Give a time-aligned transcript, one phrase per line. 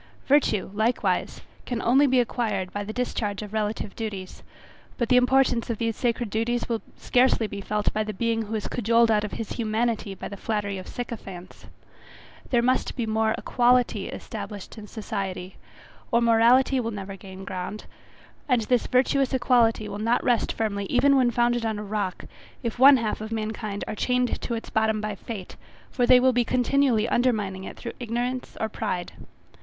[0.25, 4.41] Virtue likewise can only be acquired by the discharge of relative duties;
[4.97, 8.55] but the importance of these sacred duties will scarcely be felt by the being who
[8.55, 11.67] is cajoled out of his humanity by the flattery of sycophants.
[12.49, 15.57] There must be more equality established in society,
[16.11, 17.85] or morality will never gain ground,
[18.49, 22.25] and this virtuous equality will not rest firmly even when founded on a rock,
[22.63, 25.57] if one half of mankind are chained to its bottom by fate,
[25.91, 29.11] for they will be continually undermining it through ignorance or pride.